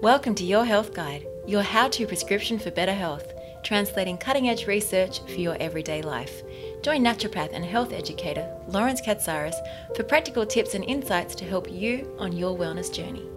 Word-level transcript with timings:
Welcome 0.00 0.36
to 0.36 0.44
Your 0.44 0.64
Health 0.64 0.94
Guide, 0.94 1.26
your 1.44 1.62
how 1.62 1.88
to 1.88 2.06
prescription 2.06 2.56
for 2.56 2.70
better 2.70 2.92
health, 2.92 3.32
translating 3.64 4.16
cutting 4.16 4.48
edge 4.48 4.68
research 4.68 5.20
for 5.24 5.40
your 5.40 5.56
everyday 5.58 6.02
life. 6.02 6.42
Join 6.82 7.02
naturopath 7.02 7.50
and 7.52 7.64
health 7.64 7.92
educator 7.92 8.48
Lawrence 8.68 9.00
Katsaris 9.00 9.56
for 9.96 10.04
practical 10.04 10.46
tips 10.46 10.74
and 10.74 10.84
insights 10.84 11.34
to 11.34 11.44
help 11.44 11.68
you 11.68 12.14
on 12.16 12.30
your 12.30 12.56
wellness 12.56 12.94
journey. 12.94 13.28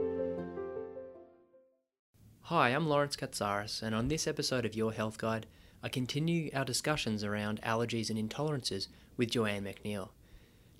Hi, 2.41 2.69
I'm 2.69 2.87
Lawrence 2.87 3.15
Katsaris, 3.15 3.81
and 3.81 3.95
on 3.95 4.09
this 4.09 4.27
episode 4.27 4.63
of 4.63 4.75
Your 4.75 4.93
Health 4.93 5.17
Guide, 5.17 5.47
I 5.81 5.89
continue 5.89 6.51
our 6.53 6.63
discussions 6.63 7.23
around 7.23 7.59
allergies 7.63 8.11
and 8.11 8.19
intolerances 8.19 8.87
with 9.17 9.31
Joanne 9.31 9.63
McNeil. 9.63 10.09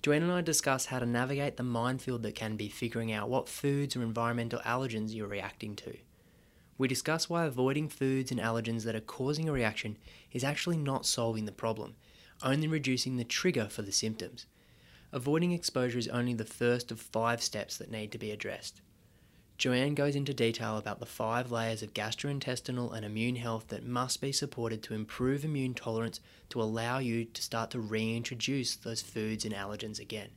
Joanne 0.02 0.24
and 0.24 0.32
I 0.32 0.40
discuss 0.40 0.86
how 0.86 0.98
to 0.98 1.06
navigate 1.06 1.56
the 1.56 1.62
minefield 1.62 2.24
that 2.24 2.34
can 2.34 2.56
be 2.56 2.68
figuring 2.68 3.12
out 3.12 3.28
what 3.28 3.48
foods 3.48 3.94
or 3.94 4.02
environmental 4.02 4.58
allergens 4.60 5.14
you're 5.14 5.28
reacting 5.28 5.76
to. 5.76 5.96
We 6.76 6.88
discuss 6.88 7.30
why 7.30 7.44
avoiding 7.44 7.88
foods 7.88 8.32
and 8.32 8.40
allergens 8.40 8.82
that 8.82 8.96
are 8.96 9.00
causing 9.00 9.48
a 9.48 9.52
reaction 9.52 9.96
is 10.32 10.42
actually 10.42 10.78
not 10.78 11.06
solving 11.06 11.44
the 11.44 11.52
problem, 11.52 11.94
only 12.42 12.66
reducing 12.66 13.16
the 13.16 13.22
trigger 13.22 13.68
for 13.68 13.82
the 13.82 13.92
symptoms. 13.92 14.46
Avoiding 15.12 15.52
exposure 15.52 15.98
is 15.98 16.08
only 16.08 16.34
the 16.34 16.44
first 16.44 16.90
of 16.90 16.98
five 16.98 17.40
steps 17.40 17.76
that 17.76 17.92
need 17.92 18.10
to 18.10 18.18
be 18.18 18.32
addressed. 18.32 18.80
Joanne 19.62 19.94
goes 19.94 20.16
into 20.16 20.34
detail 20.34 20.76
about 20.76 20.98
the 20.98 21.06
five 21.06 21.52
layers 21.52 21.84
of 21.84 21.94
gastrointestinal 21.94 22.92
and 22.92 23.06
immune 23.06 23.36
health 23.36 23.68
that 23.68 23.86
must 23.86 24.20
be 24.20 24.32
supported 24.32 24.82
to 24.82 24.92
improve 24.92 25.44
immune 25.44 25.72
tolerance 25.72 26.18
to 26.48 26.60
allow 26.60 26.98
you 26.98 27.26
to 27.26 27.40
start 27.40 27.70
to 27.70 27.78
reintroduce 27.78 28.74
those 28.74 29.02
foods 29.02 29.44
and 29.44 29.54
allergens 29.54 30.00
again. 30.00 30.30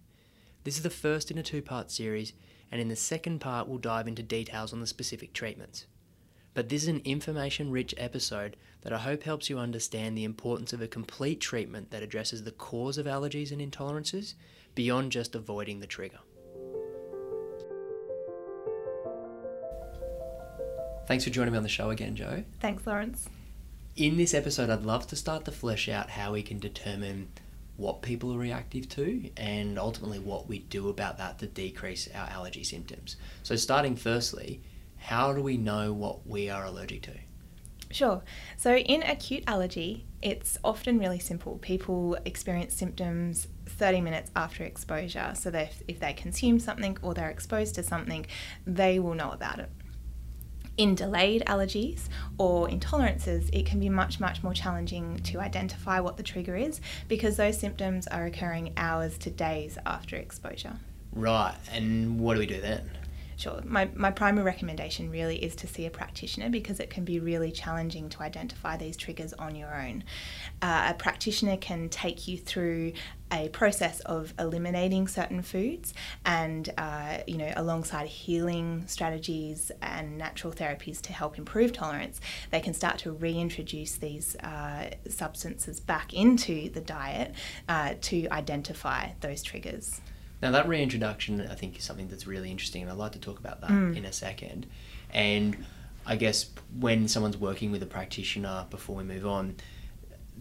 This 0.64 0.78
is 0.78 0.84
the 0.84 0.92
first 0.92 1.32
in 1.32 1.40
a 1.40 1.42
two 1.42 1.64
part 1.64 1.90
series, 1.90 2.34
and 2.72 2.80
in 2.80 2.88
the 2.88 2.96
second 2.96 3.40
part, 3.40 3.68
we'll 3.68 3.80
dive 3.80 4.08
into 4.08 4.22
details 4.22 4.72
on 4.72 4.80
the 4.80 4.86
specific 4.86 5.34
treatments. 5.34 5.88
But 6.54 6.70
this 6.70 6.84
is 6.84 6.90
an 6.90 7.02
information 7.04 7.72
rich 7.72 7.96
episode 7.98 8.56
that 8.84 8.94
I 8.94 9.00
hope 9.00 9.24
helps 9.24 9.50
you 9.50 9.58
understand 9.58 10.16
the 10.16 10.24
importance 10.24 10.72
of 10.72 10.84
a 10.84 10.88
complete 10.88 11.42
treatment 11.42 11.90
that 11.90 12.04
addresses 12.04 12.44
the 12.44 12.52
cause 12.52 13.00
of 13.00 13.08
allergies 13.08 13.52
and 13.52 13.60
intolerances 13.60 14.36
beyond 14.76 15.12
just 15.12 15.34
avoiding 15.34 15.80
the 15.80 15.88
trigger. 15.88 16.20
Thanks 21.08 21.24
for 21.24 21.30
joining 21.30 21.52
me 21.52 21.58
on 21.58 21.64
the 21.64 21.70
show 21.70 21.92
again, 21.92 22.16
Joe. 22.16 22.44
Thanks, 22.60 22.88
Lawrence. 22.88 23.30
In 23.96 24.18
this 24.18 24.34
episode, 24.34 24.70
I'd 24.70 24.84
love 24.84 25.08
to 25.08 25.16
start 25.16 25.46
to 25.46 25.52
flesh 25.52 25.88
out 25.88 26.10
how 26.10 26.34
we 26.34 26.42
can 26.42 26.60
determine 26.60 27.30
what 27.78 28.02
people 28.02 28.34
are 28.34 28.38
reactive 28.38 28.90
to 28.90 29.30
and 29.38 29.78
ultimately 29.78 30.20
what 30.20 30.48
we 30.48 30.60
do 30.60 30.90
about 30.90 31.18
that 31.18 31.40
to 31.40 31.48
decrease 31.48 32.10
our 32.14 32.28
allergy 32.30 32.64
symptoms. 32.64 33.18
So, 33.44 33.56
starting 33.56 33.96
firstly, 33.96 34.62
how 34.98 35.34
do 35.34 35.42
we 35.42 35.58
know 35.58 35.94
what 35.94 36.26
we 36.26 36.50
are 36.50 36.66
allergic 36.66 37.04
to? 37.04 37.12
Sure. 37.92 38.24
So, 38.58 38.76
in 38.76 39.04
acute 39.04 39.44
allergy, 39.46 40.06
it's 40.22 40.58
often 40.64 40.98
really 40.98 41.20
simple. 41.20 41.60
People 41.60 42.18
experience 42.26 42.74
symptoms 42.74 43.48
30 43.68 44.02
minutes 44.02 44.32
after 44.36 44.64
exposure. 44.64 45.34
So, 45.36 45.50
if, 45.50 45.84
if 45.88 46.00
they 46.00 46.14
consume 46.14 46.60
something 46.60 46.98
or 47.02 47.14
they're 47.14 47.30
exposed 47.30 47.76
to 47.76 47.84
something, 47.84 48.26
they 48.66 49.00
will 49.00 49.14
know 49.14 49.32
about 49.32 49.60
it. 49.60 49.70
In 50.78 50.94
delayed 50.94 51.42
allergies 51.48 52.10
or 52.38 52.68
intolerances, 52.68 53.50
it 53.54 53.66
can 53.66 53.80
be 53.80 53.88
much, 53.88 54.20
much 54.20 54.44
more 54.44 54.54
challenging 54.54 55.18
to 55.20 55.40
identify 55.40 56.02
what 56.02 56.18
the 56.18 56.24
trigger 56.24 56.58
is 56.58 56.82
because 57.08 57.38
those 57.38 57.58
symptoms 57.58 58.08
are 58.08 58.26
occurring 58.26 58.74
hours 58.76 59.18
to 59.20 59.30
days 59.30 59.78
after 59.86 60.18
exposure. 60.18 60.74
Right, 61.14 61.56
and 61.72 62.20
what 62.20 62.34
do 62.34 62.42
we 62.42 62.46
do 62.46 62.60
then? 62.60 62.90
Sure. 63.38 63.60
My, 63.66 63.90
my 63.96 64.12
primary 64.12 64.46
recommendation 64.46 65.12
really 65.12 65.44
is 65.44 65.56
to 65.58 65.68
see 65.68 65.86
a 65.86 65.90
practitioner 65.90 66.50
because 66.50 66.80
it 66.80 66.90
can 66.90 67.04
be 67.04 67.20
really 67.20 67.52
challenging 67.52 68.08
to 68.10 68.22
identify 68.22 68.78
these 68.78 68.96
triggers 68.96 69.34
on 69.34 69.56
your 69.56 69.76
own. 69.76 70.04
Uh, 70.62 70.88
a 70.92 70.94
practitioner 70.94 71.58
can 71.58 71.90
take 71.90 72.28
you 72.30 72.38
through 72.38 72.94
a 73.32 73.50
process 73.50 74.00
of 74.02 74.34
eliminating 74.40 75.08
certain 75.08 75.42
foods 75.42 75.94
and, 76.26 76.70
uh, 76.78 77.18
you 77.28 77.38
know, 77.38 77.52
alongside 77.58 78.08
healing 78.08 78.84
strategies 78.88 79.72
and 79.82 80.18
natural 80.18 80.54
therapies 80.54 81.02
to 81.02 81.12
help 81.12 81.38
improve 81.38 81.74
tolerance, 81.74 82.22
they 82.52 82.62
can 82.62 82.74
start 82.74 82.98
to 83.00 83.12
reintroduce 83.12 83.98
these 83.98 84.38
uh, 84.38 84.90
substances 85.10 85.80
back 85.82 86.14
into 86.14 86.70
the 86.70 86.82
diet 86.82 87.34
uh, 87.68 87.96
to 88.00 88.28
identify 88.30 89.10
those 89.20 89.44
triggers. 89.44 90.00
Now, 90.42 90.52
that 90.52 90.68
reintroduction, 90.68 91.42
I 91.42 91.56
think, 91.56 91.78
is 91.78 91.84
something 91.84 92.08
that's 92.08 92.28
really 92.28 92.52
interesting, 92.52 92.82
and 92.82 92.92
I'd 92.92 92.98
like 92.98 93.14
to 93.14 93.20
talk 93.20 93.40
about 93.40 93.62
that 93.62 93.70
mm. 93.70 93.96
in 93.96 94.06
a 94.06 94.12
second. 94.12 94.66
And 95.12 95.66
I 96.06 96.16
guess 96.16 96.50
when 96.80 97.08
someone's 97.08 97.38
working 97.38 97.72
with 97.72 97.82
a 97.82 97.88
practitioner, 97.88 98.66
before 98.70 98.96
we 98.96 99.04
move 99.04 99.26
on, 99.26 99.56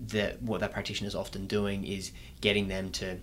that 0.08 0.42
what 0.42 0.60
that 0.60 0.72
practitioner 0.72 1.08
is 1.08 1.14
often 1.14 1.46
doing 1.46 1.84
is 1.84 2.10
getting 2.40 2.68
them 2.68 2.90
to 2.90 3.18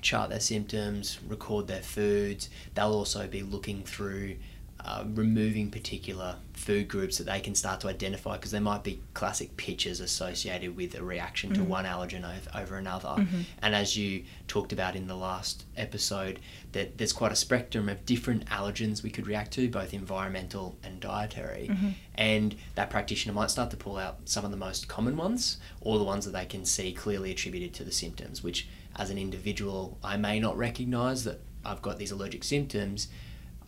chart 0.00 0.30
their 0.30 0.40
symptoms, 0.40 1.18
record 1.28 1.66
their 1.66 1.82
foods. 1.82 2.48
They'll 2.74 2.92
also 2.92 3.26
be 3.26 3.42
looking 3.42 3.82
through 3.82 4.36
uh, 4.84 5.04
removing 5.14 5.70
particular 5.70 6.36
food 6.52 6.88
groups 6.88 7.18
that 7.18 7.24
they 7.24 7.40
can 7.40 7.54
start 7.54 7.80
to 7.80 7.88
identify 7.88 8.36
because 8.36 8.50
there 8.50 8.60
might 8.60 8.82
be 8.82 9.00
classic 9.14 9.56
pictures 9.56 10.00
associated 10.00 10.76
with 10.76 10.94
a 10.94 11.02
reaction 11.02 11.50
mm-hmm. 11.50 11.62
to 11.62 11.68
one 11.68 11.84
allergen 11.84 12.24
over, 12.24 12.58
over 12.58 12.76
another. 12.76 13.08
Mm-hmm. 13.08 13.40
And 13.62 13.74
as 13.74 13.96
you 13.96 14.24
talked 14.48 14.72
about 14.72 14.96
in 14.96 15.06
the 15.06 15.16
last 15.16 15.64
episode, 15.76 16.40
that 16.72 16.98
there's 16.98 17.12
quite 17.12 17.32
a 17.32 17.36
spectrum 17.36 17.88
of 17.88 18.04
different 18.06 18.46
allergens 18.46 19.02
we 19.02 19.10
could 19.10 19.26
react 19.26 19.52
to, 19.52 19.68
both 19.68 19.92
environmental 19.92 20.76
and 20.82 21.00
dietary. 21.00 21.68
Mm-hmm. 21.70 21.88
And 22.14 22.56
that 22.74 22.90
practitioner 22.90 23.34
might 23.34 23.50
start 23.50 23.70
to 23.70 23.76
pull 23.76 23.96
out 23.96 24.18
some 24.26 24.44
of 24.44 24.50
the 24.50 24.56
most 24.56 24.88
common 24.88 25.16
ones 25.16 25.58
or 25.80 25.98
the 25.98 26.04
ones 26.04 26.24
that 26.24 26.32
they 26.32 26.46
can 26.46 26.64
see 26.64 26.92
clearly 26.92 27.30
attributed 27.30 27.74
to 27.74 27.84
the 27.84 27.92
symptoms, 27.92 28.42
which 28.42 28.68
as 28.96 29.10
an 29.10 29.18
individual, 29.18 29.98
I 30.02 30.16
may 30.16 30.40
not 30.40 30.56
recognize 30.56 31.24
that 31.24 31.40
I've 31.64 31.82
got 31.82 31.98
these 31.98 32.10
allergic 32.10 32.44
symptoms 32.44 33.08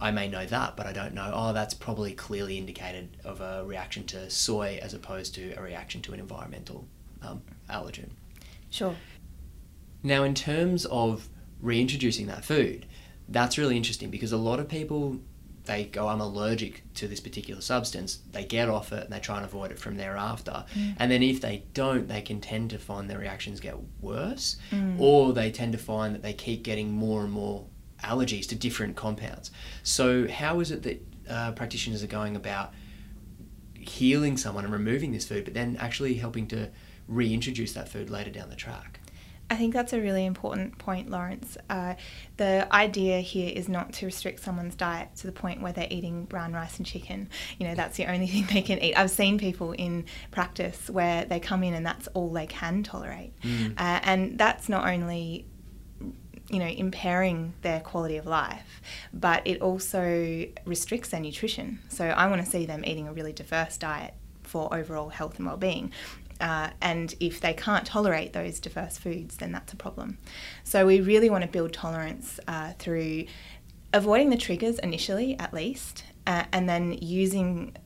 I 0.02 0.10
may 0.10 0.28
know 0.28 0.44
that, 0.44 0.76
but 0.76 0.86
I 0.86 0.92
don't 0.92 1.14
know, 1.14 1.30
oh, 1.32 1.52
that's 1.52 1.74
probably 1.74 2.12
clearly 2.12 2.58
indicated 2.58 3.16
of 3.24 3.40
a 3.40 3.64
reaction 3.64 4.04
to 4.06 4.28
soy 4.28 4.80
as 4.82 4.94
opposed 4.94 5.34
to 5.36 5.52
a 5.52 5.62
reaction 5.62 6.02
to 6.02 6.12
an 6.12 6.18
environmental 6.18 6.88
um, 7.22 7.42
allergen. 7.70 8.10
Sure. 8.68 8.96
Now, 10.02 10.24
in 10.24 10.34
terms 10.34 10.86
of 10.86 11.28
reintroducing 11.60 12.26
that 12.26 12.44
food, 12.44 12.86
that's 13.28 13.56
really 13.56 13.76
interesting 13.76 14.10
because 14.10 14.32
a 14.32 14.36
lot 14.36 14.58
of 14.58 14.68
people 14.68 15.20
they 15.64 15.84
go, 15.84 16.08
I'm 16.08 16.20
allergic 16.20 16.82
to 16.94 17.06
this 17.06 17.20
particular 17.20 17.60
substance, 17.60 18.18
they 18.32 18.44
get 18.44 18.68
off 18.68 18.92
it 18.92 19.04
and 19.04 19.12
they 19.12 19.20
try 19.20 19.36
and 19.36 19.44
avoid 19.44 19.70
it 19.70 19.78
from 19.78 19.96
thereafter. 19.96 20.64
Mm. 20.74 20.96
And 20.98 21.12
then 21.12 21.22
if 21.22 21.40
they 21.40 21.62
don't, 21.72 22.08
they 22.08 22.20
can 22.20 22.40
tend 22.40 22.70
to 22.70 22.78
find 22.78 23.08
their 23.08 23.18
reactions 23.18 23.60
get 23.60 23.76
worse, 24.00 24.56
mm. 24.72 24.98
or 24.98 25.32
they 25.32 25.52
tend 25.52 25.72
to 25.72 25.78
find 25.78 26.14
that 26.14 26.22
they 26.22 26.32
keep 26.32 26.64
getting 26.64 26.90
more 26.90 27.22
and 27.22 27.30
more 27.30 27.66
allergies 28.02 28.48
to 28.48 28.54
different 28.54 28.96
compounds. 28.96 29.50
So, 29.82 30.28
how 30.28 30.60
is 30.60 30.70
it 30.70 30.82
that 30.82 31.06
uh, 31.28 31.52
practitioners 31.52 32.02
are 32.02 32.08
going 32.08 32.36
about 32.36 32.72
healing 33.74 34.36
someone 34.36 34.64
and 34.64 34.72
removing 34.72 35.12
this 35.12 35.26
food, 35.26 35.44
but 35.44 35.54
then 35.54 35.76
actually 35.80 36.14
helping 36.14 36.46
to 36.48 36.70
reintroduce 37.08 37.72
that 37.72 37.88
food 37.88 38.10
later 38.10 38.30
down 38.30 38.48
the 38.48 38.56
track? 38.56 39.00
I 39.52 39.56
think 39.56 39.74
that's 39.74 39.92
a 39.92 40.00
really 40.00 40.24
important 40.24 40.78
point, 40.78 41.10
Lawrence. 41.10 41.58
Uh, 41.68 41.94
the 42.38 42.66
idea 42.72 43.20
here 43.20 43.52
is 43.54 43.68
not 43.68 43.92
to 43.94 44.06
restrict 44.06 44.40
someone's 44.40 44.74
diet 44.74 45.14
to 45.16 45.26
the 45.26 45.32
point 45.32 45.60
where 45.60 45.74
they're 45.74 45.88
eating 45.90 46.24
brown 46.24 46.54
rice 46.54 46.78
and 46.78 46.86
chicken. 46.86 47.28
You 47.58 47.68
know, 47.68 47.74
that's 47.74 47.98
the 47.98 48.10
only 48.10 48.26
thing 48.28 48.46
they 48.50 48.62
can 48.62 48.82
eat. 48.82 48.94
I've 48.94 49.10
seen 49.10 49.36
people 49.36 49.72
in 49.72 50.06
practice 50.30 50.88
where 50.88 51.26
they 51.26 51.38
come 51.38 51.62
in 51.64 51.74
and 51.74 51.84
that's 51.84 52.06
all 52.08 52.30
they 52.30 52.46
can 52.46 52.82
tolerate. 52.82 53.38
Mm. 53.42 53.72
Uh, 53.72 54.00
and 54.04 54.38
that's 54.38 54.70
not 54.70 54.88
only 54.88 55.44
you 56.48 56.58
know, 56.58 56.66
impairing 56.66 57.54
their 57.62 57.80
quality 57.80 58.16
of 58.16 58.26
life, 58.26 58.80
but 59.12 59.46
it 59.46 59.62
also 59.62 60.46
restricts 60.64 61.10
their 61.10 61.20
nutrition. 61.20 61.78
So 61.88 62.06
I 62.06 62.28
want 62.28 62.44
to 62.44 62.50
see 62.50 62.66
them 62.66 62.84
eating 62.84 63.08
a 63.08 63.12
really 63.12 63.32
diverse 63.32 63.76
diet 63.76 64.14
for 64.42 64.74
overall 64.74 65.08
health 65.08 65.38
and 65.38 65.46
well-being. 65.46 65.92
Uh, 66.40 66.70
and 66.80 67.14
if 67.20 67.40
they 67.40 67.54
can't 67.54 67.86
tolerate 67.86 68.32
those 68.32 68.58
diverse 68.58 68.98
foods, 68.98 69.36
then 69.36 69.52
that's 69.52 69.72
a 69.72 69.76
problem. 69.76 70.18
So 70.64 70.86
we 70.86 71.00
really 71.00 71.30
want 71.30 71.42
to 71.42 71.48
build 71.48 71.72
tolerance 71.72 72.40
uh, 72.48 72.72
through 72.78 73.26
avoiding 73.92 74.30
the 74.30 74.36
triggers 74.36 74.78
initially, 74.80 75.38
at 75.38 75.54
least, 75.54 76.04
uh, 76.26 76.44
and 76.52 76.68
then 76.68 76.98
using 77.00 77.76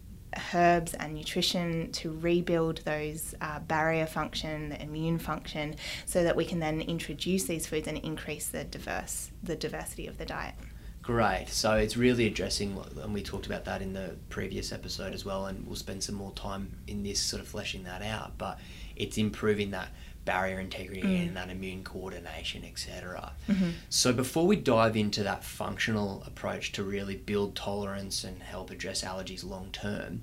herbs 0.55 0.95
and 0.95 1.15
nutrition 1.15 1.91
to 1.93 2.13
rebuild 2.19 2.79
those 2.85 3.35
uh, 3.41 3.61
barrier 3.61 4.07
function, 4.07 4.69
the 4.69 4.83
immune 4.83 5.19
function, 5.19 5.77
so 6.05 6.23
that 6.25 6.37
we 6.37 6.45
can 6.45 6.59
then 6.59 6.81
introduce 6.81 7.45
these 7.45 7.67
foods 7.67 7.89
and 7.89 7.99
increase 7.99 8.49
the 8.49 8.65
diverse 8.65 9.31
the 9.43 9.57
diversity 9.57 10.07
of 10.07 10.19
the 10.19 10.27
diet. 10.27 10.55
Great. 11.03 11.47
So 11.49 11.75
it's 11.75 11.97
really 11.97 12.27
addressing, 12.27 12.77
and 13.01 13.15
we 13.15 13.23
talked 13.23 13.47
about 13.47 13.65
that 13.67 13.81
in 13.81 13.93
the 13.93 14.17
previous 14.29 14.73
episode 14.73 15.15
as 15.15 15.25
well, 15.25 15.47
and 15.47 15.65
we'll 15.65 15.77
spend 15.77 16.03
some 16.03 16.17
more 16.17 16.33
time 16.33 16.77
in 16.89 17.05
this 17.05 17.21
sort 17.21 17.41
of 17.41 17.47
fleshing 17.47 17.85
that 17.85 18.03
out. 18.03 18.37
But 18.39 18.59
it's 18.97 19.17
improving 19.17 19.71
that 19.71 19.91
barrier 20.27 20.61
integrity 20.61 21.01
Mm. 21.03 21.29
and 21.29 21.37
that 21.39 21.49
immune 21.49 21.83
coordination, 21.85 22.65
etc. 22.65 23.33
Mhm. 23.49 23.73
So 23.89 24.13
before 24.13 24.47
we 24.47 24.57
dive 24.57 24.95
into 24.97 25.23
that 25.23 25.43
functional 25.43 26.23
approach 26.27 26.73
to 26.73 26.83
really 26.83 27.17
build 27.17 27.57
tolerance 27.57 28.25
and 28.25 28.43
help 28.43 28.71
address 28.71 29.03
allergies 29.03 29.43
long 29.43 29.71
term, 29.73 30.21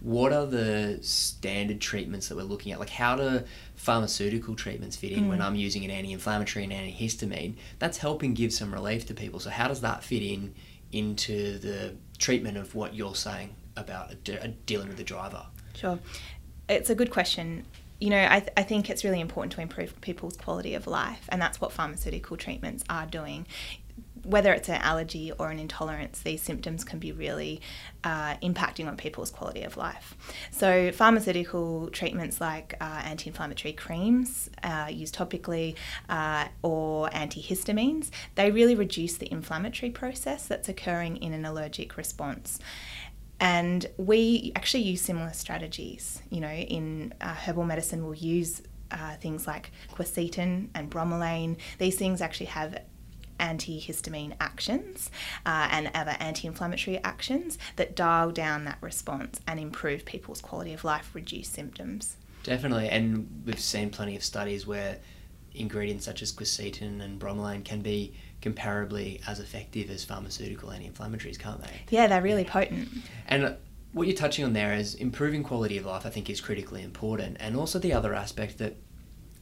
what 0.00 0.32
are 0.32 0.46
the 0.46 0.98
standard 1.02 1.80
treatments 1.80 2.26
that 2.28 2.34
we're 2.36 2.42
looking 2.42 2.72
at? 2.72 2.80
Like 2.80 2.90
how 2.90 3.14
do 3.14 3.44
pharmaceutical 3.76 4.56
treatments 4.56 4.96
fit 4.96 5.12
in 5.12 5.28
when 5.28 5.38
Mm. 5.38 5.44
I'm 5.44 5.54
using 5.54 5.84
an 5.84 5.90
anti-inflammatory 5.92 6.64
and 6.64 6.72
antihistamine? 6.72 7.54
That's 7.78 7.98
helping 7.98 8.34
give 8.34 8.52
some 8.52 8.72
relief 8.72 9.06
to 9.06 9.14
people. 9.14 9.38
So 9.38 9.50
how 9.50 9.68
does 9.68 9.82
that 9.82 10.02
fit 10.02 10.22
in 10.22 10.54
into 10.90 11.58
the 11.58 11.94
treatment 12.18 12.56
of 12.56 12.74
what 12.74 12.94
you're 12.94 13.14
saying 13.14 13.50
about 13.76 14.24
de- 14.24 14.48
dealing 14.66 14.88
with 14.88 14.96
the 14.96 15.04
driver? 15.04 15.46
Sure. 15.74 15.98
It's 16.68 16.90
a 16.90 16.94
good 16.94 17.10
question. 17.10 17.66
You 18.02 18.10
know, 18.10 18.26
I, 18.28 18.40
th- 18.40 18.52
I 18.56 18.64
think 18.64 18.90
it's 18.90 19.04
really 19.04 19.20
important 19.20 19.52
to 19.52 19.60
improve 19.60 20.00
people's 20.00 20.36
quality 20.36 20.74
of 20.74 20.88
life, 20.88 21.24
and 21.28 21.40
that's 21.40 21.60
what 21.60 21.70
pharmaceutical 21.70 22.36
treatments 22.36 22.82
are 22.90 23.06
doing. 23.06 23.46
Whether 24.24 24.52
it's 24.52 24.68
an 24.68 24.80
allergy 24.80 25.30
or 25.38 25.50
an 25.52 25.60
intolerance, 25.60 26.18
these 26.18 26.42
symptoms 26.42 26.82
can 26.82 26.98
be 26.98 27.12
really 27.12 27.60
uh, 28.02 28.34
impacting 28.38 28.88
on 28.88 28.96
people's 28.96 29.30
quality 29.30 29.62
of 29.62 29.76
life. 29.76 30.16
So, 30.50 30.90
pharmaceutical 30.90 31.90
treatments 31.90 32.40
like 32.40 32.74
uh, 32.80 33.02
anti 33.04 33.28
inflammatory 33.30 33.72
creams 33.72 34.50
uh, 34.64 34.88
used 34.90 35.14
topically 35.14 35.76
uh, 36.08 36.48
or 36.62 37.08
antihistamines, 37.10 38.10
they 38.34 38.50
really 38.50 38.74
reduce 38.74 39.16
the 39.16 39.30
inflammatory 39.30 39.92
process 39.92 40.48
that's 40.48 40.68
occurring 40.68 41.18
in 41.18 41.32
an 41.32 41.44
allergic 41.44 41.96
response. 41.96 42.58
And 43.42 43.84
we 43.96 44.52
actually 44.54 44.84
use 44.84 45.02
similar 45.02 45.32
strategies. 45.32 46.22
You 46.30 46.40
know, 46.40 46.48
in 46.48 47.12
uh, 47.20 47.34
herbal 47.34 47.64
medicine, 47.64 48.04
we'll 48.04 48.14
use 48.14 48.62
uh, 48.92 49.16
things 49.16 49.48
like 49.48 49.72
quercetin 49.92 50.68
and 50.76 50.88
bromelain. 50.88 51.56
These 51.78 51.96
things 51.96 52.22
actually 52.22 52.46
have 52.46 52.80
antihistamine 53.40 54.34
actions 54.40 55.10
uh, 55.44 55.66
and 55.72 55.90
other 55.92 56.14
anti 56.20 56.46
inflammatory 56.46 57.02
actions 57.02 57.58
that 57.74 57.96
dial 57.96 58.30
down 58.30 58.64
that 58.66 58.78
response 58.80 59.40
and 59.48 59.58
improve 59.58 60.04
people's 60.04 60.40
quality 60.40 60.72
of 60.72 60.84
life, 60.84 61.10
reduce 61.12 61.48
symptoms. 61.48 62.18
Definitely, 62.44 62.90
and 62.90 63.42
we've 63.44 63.58
seen 63.58 63.90
plenty 63.90 64.14
of 64.14 64.22
studies 64.22 64.68
where 64.68 64.98
ingredients 65.52 66.04
such 66.04 66.22
as 66.22 66.32
quercetin 66.32 67.02
and 67.02 67.20
bromelain 67.20 67.64
can 67.64 67.80
be 67.80 68.14
comparably 68.42 69.20
as 69.26 69.40
effective 69.40 69.88
as 69.90 70.04
pharmaceutical 70.04 70.70
anti-inflammatories, 70.70 71.38
can't 71.38 71.62
they? 71.62 71.70
Yeah, 71.90 72.06
they're 72.08 72.22
really 72.22 72.44
potent. 72.44 72.88
And 73.28 73.44
uh, 73.44 73.52
what 73.92 74.06
you're 74.06 74.16
touching 74.16 74.44
on 74.44 74.52
there 74.52 74.74
is 74.74 74.94
improving 74.94 75.42
quality 75.42 75.78
of 75.78 75.86
life, 75.86 76.04
I 76.04 76.10
think, 76.10 76.28
is 76.28 76.40
critically 76.40 76.82
important. 76.82 77.36
And 77.40 77.56
also 77.56 77.78
the 77.78 77.92
other 77.92 78.14
aspect 78.14 78.58
that 78.58 78.76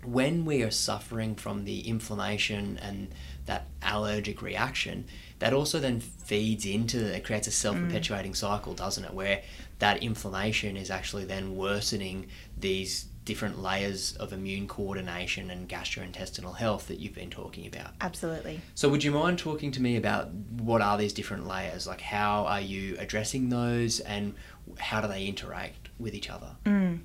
when 0.04 0.44
we 0.44 0.62
are 0.62 0.70
suffering 0.70 1.34
from 1.34 1.64
the 1.64 1.86
inflammation 1.86 2.78
and 2.78 3.08
that 3.46 3.66
allergic 3.82 4.40
reaction, 4.40 5.04
that 5.40 5.52
also 5.52 5.78
then 5.78 6.00
feeds 6.00 6.64
into 6.64 6.98
it 6.98 7.24
creates 7.24 7.48
a 7.48 7.50
self 7.50 7.76
perpetuating 7.76 8.32
mm. 8.32 8.36
cycle, 8.36 8.74
doesn't 8.74 9.04
it? 9.04 9.12
Where 9.12 9.42
that 9.78 10.02
inflammation 10.02 10.76
is 10.76 10.90
actually 10.90 11.24
then 11.24 11.56
worsening 11.56 12.28
these 12.58 13.06
different 13.24 13.60
layers 13.60 14.16
of 14.16 14.32
immune 14.32 14.66
coordination 14.66 15.50
and 15.50 15.68
gastrointestinal 15.68 16.56
health 16.56 16.88
that 16.88 16.98
you've 16.98 17.14
been 17.14 17.30
talking 17.30 17.66
about. 17.66 17.90
Absolutely. 18.00 18.60
So, 18.74 18.88
would 18.88 19.04
you 19.04 19.12
mind 19.12 19.38
talking 19.38 19.70
to 19.72 19.82
me 19.82 19.96
about 19.96 20.30
what 20.32 20.80
are 20.80 20.96
these 20.96 21.12
different 21.12 21.46
layers? 21.46 21.86
Like, 21.86 22.00
how 22.00 22.46
are 22.46 22.60
you 22.60 22.96
addressing 22.98 23.48
those, 23.50 24.00
and 24.00 24.34
how 24.78 25.00
do 25.00 25.08
they 25.08 25.26
interact 25.26 25.90
with 25.98 26.14
each 26.14 26.30
other? 26.30 26.56
Mm. 26.64 27.00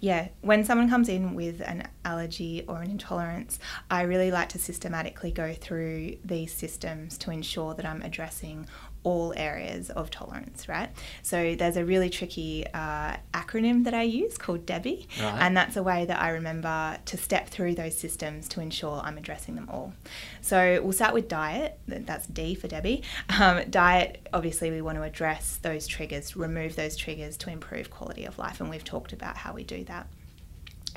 Yeah, 0.00 0.28
when 0.40 0.64
someone 0.64 0.88
comes 0.88 1.08
in 1.08 1.34
with 1.34 1.60
an 1.60 1.86
allergy 2.04 2.64
or 2.66 2.82
an 2.82 2.90
intolerance, 2.90 3.58
I 3.90 4.02
really 4.02 4.30
like 4.30 4.48
to 4.50 4.58
systematically 4.58 5.30
go 5.30 5.52
through 5.52 6.16
these 6.24 6.52
systems 6.52 7.16
to 7.18 7.30
ensure 7.30 7.74
that 7.74 7.86
I'm 7.86 8.02
addressing 8.02 8.66
all 9.02 9.32
areas 9.36 9.88
of 9.90 10.10
tolerance, 10.10 10.68
right? 10.68 10.90
So 11.22 11.54
there's 11.54 11.76
a 11.78 11.84
really 11.84 12.10
tricky 12.10 12.66
uh, 12.74 13.16
acronym 13.32 13.84
that 13.84 13.94
I 13.94 14.02
use 14.02 14.36
called 14.36 14.66
Debbie, 14.66 15.08
Right. 15.18 15.38
and 15.40 15.56
that's 15.56 15.76
a 15.76 15.82
way 15.82 16.04
that 16.04 16.20
I 16.20 16.30
remember 16.30 16.98
to 17.06 17.16
step 17.16 17.48
through 17.48 17.76
those 17.76 17.96
systems 17.96 18.46
to 18.48 18.60
ensure 18.60 19.00
I'm 19.02 19.16
addressing 19.16 19.54
them 19.54 19.68
all. 19.70 19.94
So 20.42 20.80
we'll 20.82 20.92
start 20.92 21.14
with 21.14 21.28
diet, 21.28 21.78
that's 21.86 22.26
D 22.26 22.54
for 22.54 22.68
Debbie. 22.68 23.02
Um, 23.40 23.62
diet, 23.70 24.28
obviously, 24.34 24.70
we 24.70 24.82
want 24.82 24.98
to 24.98 25.02
address 25.02 25.58
those 25.62 25.86
triggers, 25.86 26.36
remove 26.36 26.76
those 26.76 26.94
triggers 26.96 27.36
to 27.38 27.50
improve 27.50 27.90
quality 27.90 28.26
of 28.26 28.38
life, 28.38 28.60
and 28.60 28.68
we've 28.68 28.84
talked 28.84 29.14
about 29.14 29.38
how 29.38 29.54
we 29.54 29.64
do 29.64 29.82
that. 29.84 30.08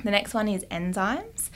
The 0.02 0.10
next 0.10 0.34
one 0.34 0.48
is 0.48 0.64
enzymes. 0.64 1.48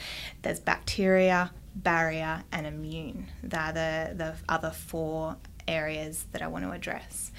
There's 0.43 0.61
bacteria, 0.61 1.51
barrier, 1.75 2.45
and 2.53 2.67
immune. 2.67 3.27
They're 3.43 3.73
the, 3.73 4.15
the 4.17 4.35
other 4.49 4.71
four 4.71 5.37
areas 5.69 6.25
that 6.33 6.43
I 6.43 6.49
want 6.49 6.65
to 6.65 6.73
address. 6.73 7.31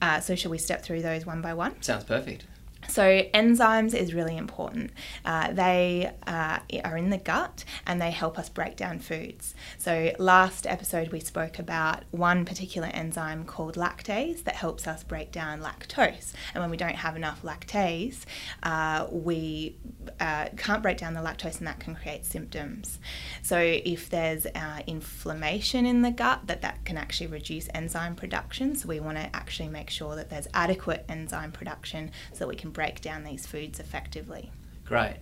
Uh, 0.00 0.20
so, 0.20 0.34
shall 0.34 0.50
we 0.50 0.58
step 0.58 0.82
through 0.82 1.02
those 1.02 1.24
one 1.24 1.40
by 1.40 1.54
one? 1.54 1.80
Sounds 1.82 2.04
perfect. 2.04 2.44
So, 2.88 3.02
enzymes 3.34 3.94
is 3.94 4.14
really 4.14 4.36
important. 4.36 4.92
Uh, 5.24 5.52
they 5.52 6.12
uh, 6.26 6.58
are 6.84 6.96
in 6.96 7.10
the 7.10 7.18
gut 7.18 7.64
and 7.86 8.00
they 8.00 8.10
help 8.10 8.38
us 8.38 8.48
break 8.48 8.76
down 8.76 8.98
foods. 8.98 9.54
So, 9.78 10.12
last 10.18 10.66
episode 10.66 11.10
we 11.10 11.20
spoke 11.20 11.58
about 11.58 12.04
one 12.10 12.44
particular 12.44 12.88
enzyme 12.88 13.44
called 13.44 13.76
lactase 13.76 14.44
that 14.44 14.56
helps 14.56 14.86
us 14.86 15.02
break 15.02 15.32
down 15.32 15.60
lactose. 15.60 16.32
And 16.52 16.62
when 16.62 16.70
we 16.70 16.76
don't 16.76 16.96
have 16.96 17.16
enough 17.16 17.42
lactase, 17.42 18.24
uh, 18.62 19.06
we 19.10 19.76
uh, 20.20 20.48
can't 20.56 20.82
break 20.82 20.98
down 20.98 21.14
the 21.14 21.20
lactose 21.20 21.58
and 21.58 21.66
that 21.66 21.80
can 21.80 21.94
create 21.94 22.26
symptoms. 22.26 22.98
So, 23.42 23.58
if 23.58 24.10
there's 24.10 24.46
uh, 24.46 24.82
inflammation 24.86 25.86
in 25.86 26.02
the 26.02 26.10
gut, 26.10 26.46
that 26.46 26.62
that 26.62 26.84
can 26.84 26.96
actually 26.96 27.28
reduce 27.28 27.68
enzyme 27.74 28.14
production. 28.14 28.76
So, 28.76 28.88
we 28.88 29.00
want 29.00 29.18
to 29.18 29.34
actually 29.34 29.68
make 29.68 29.90
sure 29.90 30.16
that 30.16 30.30
there's 30.30 30.48
adequate 30.54 31.04
enzyme 31.08 31.52
production 31.52 32.10
so 32.32 32.46
we 32.46 32.56
can 32.56 32.70
break 32.74 33.00
down 33.00 33.24
these 33.24 33.46
foods 33.46 33.80
effectively. 33.80 34.50
Great. 34.84 35.16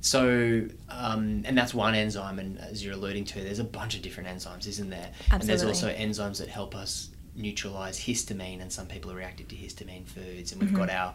So, 0.00 0.66
um, 0.90 1.42
and 1.46 1.56
that's 1.56 1.72
one 1.74 1.94
enzyme, 1.94 2.38
and 2.38 2.58
as 2.58 2.84
you're 2.84 2.94
alluding 2.94 3.24
to, 3.26 3.40
there's 3.40 3.58
a 3.58 3.64
bunch 3.64 3.94
of 3.96 4.02
different 4.02 4.28
enzymes, 4.28 4.66
isn't 4.66 4.90
there? 4.90 5.10
And 5.30 5.42
there's 5.42 5.64
also 5.64 5.92
enzymes 5.92 6.38
that 6.38 6.48
help 6.48 6.74
us 6.74 7.10
neutralize 7.34 7.98
histamine, 7.98 8.60
and 8.62 8.70
some 8.72 8.86
people 8.86 9.10
are 9.10 9.16
reactive 9.16 9.48
to 9.48 9.56
histamine 9.56 10.06
foods. 10.06 10.52
And 10.52 10.60
we've 10.60 10.70
Mhm. 10.70 10.76
got 10.76 10.90
our, 10.90 11.14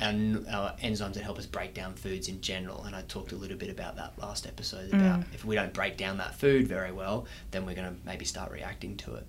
our 0.00 0.12
our 0.50 0.76
enzymes 0.82 1.14
that 1.14 1.22
help 1.22 1.38
us 1.38 1.46
break 1.46 1.72
down 1.72 1.94
foods 1.94 2.28
in 2.28 2.40
general. 2.40 2.84
And 2.84 2.94
I 2.96 3.02
talked 3.02 3.32
a 3.32 3.36
little 3.36 3.56
bit 3.56 3.70
about 3.70 3.96
that 3.96 4.18
last 4.18 4.46
episode 4.46 4.92
about 4.92 5.20
Mm. 5.20 5.34
if 5.34 5.44
we 5.44 5.54
don't 5.54 5.72
break 5.72 5.96
down 5.96 6.18
that 6.18 6.34
food 6.34 6.66
very 6.68 6.92
well, 6.92 7.26
then 7.52 7.64
we're 7.64 7.74
going 7.76 7.88
to 7.94 7.96
maybe 8.04 8.24
start 8.24 8.50
reacting 8.52 8.96
to 8.98 9.14
it. 9.14 9.26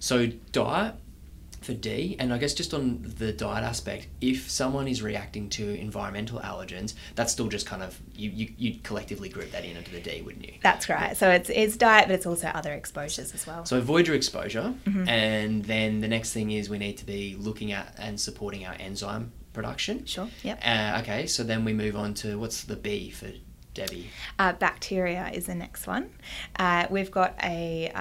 So 0.00 0.26
diet 0.52 0.96
for 1.60 1.74
D, 1.74 2.16
and 2.18 2.32
I 2.32 2.38
guess 2.38 2.54
just 2.54 2.72
on 2.72 3.02
the 3.18 3.32
diet 3.32 3.64
aspect, 3.64 4.06
if 4.20 4.50
someone 4.50 4.88
is 4.88 5.02
reacting 5.02 5.48
to 5.50 5.78
environmental 5.78 6.40
allergens, 6.40 6.94
that's 7.14 7.32
still 7.32 7.48
just 7.48 7.66
kind 7.66 7.82
of 7.82 7.98
you 8.14 8.30
you 8.30 8.52
you'd 8.56 8.82
collectively 8.82 9.28
group 9.28 9.50
that 9.52 9.64
in 9.64 9.76
under 9.76 9.90
the 9.90 10.00
D, 10.00 10.22
wouldn't 10.22 10.44
you? 10.46 10.54
That's 10.62 10.88
right. 10.88 11.16
So 11.16 11.28
it's 11.30 11.50
it's 11.50 11.76
diet, 11.76 12.06
but 12.08 12.14
it's 12.14 12.26
also 12.26 12.48
other 12.48 12.72
exposures 12.72 13.34
as 13.34 13.46
well. 13.46 13.64
So 13.66 13.76
avoid 13.78 14.06
your 14.06 14.16
exposure, 14.16 14.74
Mhm. 14.84 15.08
and 15.08 15.64
then 15.64 16.00
the 16.00 16.08
next 16.08 16.32
thing 16.32 16.50
is 16.50 16.70
we 16.70 16.78
need 16.78 16.96
to 16.98 17.06
be 17.06 17.36
looking 17.38 17.72
at 17.72 17.94
and 17.98 18.18
supporting 18.20 18.64
our 18.66 18.74
enzyme 18.80 19.32
production. 19.52 20.06
Sure. 20.06 20.28
Yep. 20.44 20.60
Uh, 20.64 20.98
okay, 21.02 21.26
so 21.26 21.42
then 21.42 21.64
we 21.64 21.72
move 21.72 21.96
on 21.96 22.14
to 22.14 22.38
what's 22.38 22.62
the 22.64 22.76
B 22.76 23.10
for 23.10 23.28
Debbie? 23.74 24.10
Uh, 24.38 24.52
bacteria 24.52 25.30
is 25.32 25.46
the 25.46 25.54
next 25.54 25.86
one. 25.86 26.10
Uh, 26.56 26.86
we've 26.90 27.10
got 27.10 27.34
a, 27.42 27.92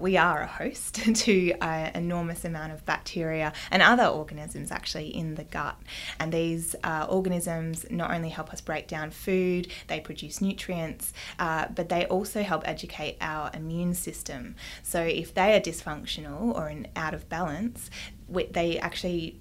we 0.00 0.16
are 0.16 0.40
a 0.40 0.46
host 0.46 0.94
to 1.14 1.52
an 1.60 1.94
enormous 1.94 2.44
amount 2.44 2.72
of 2.72 2.84
bacteria 2.86 3.52
and 3.70 3.82
other 3.82 4.06
organisms 4.06 4.70
actually 4.70 5.14
in 5.14 5.34
the 5.34 5.44
gut. 5.44 5.76
And 6.18 6.32
these 6.32 6.74
uh, 6.84 7.06
organisms 7.08 7.86
not 7.90 8.10
only 8.10 8.30
help 8.30 8.52
us 8.52 8.60
break 8.60 8.88
down 8.88 9.10
food, 9.10 9.68
they 9.88 10.00
produce 10.00 10.40
nutrients, 10.40 11.12
uh, 11.38 11.66
but 11.74 11.88
they 11.88 12.06
also 12.06 12.42
help 12.42 12.66
educate 12.66 13.16
our 13.20 13.50
immune 13.54 13.94
system. 13.94 14.54
So 14.82 15.02
if 15.02 15.34
they 15.34 15.54
are 15.54 15.60
dysfunctional 15.60 16.54
or 16.54 16.68
in, 16.68 16.88
out 16.96 17.14
of 17.14 17.28
balance, 17.28 17.90
we, 18.28 18.46
they 18.46 18.78
actually 18.78 19.38